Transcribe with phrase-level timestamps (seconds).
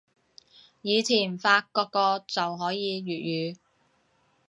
[0.81, 3.59] 以前發個個就可以粵語